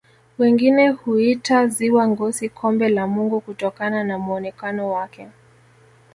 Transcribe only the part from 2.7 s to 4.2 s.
la mungu kutokana na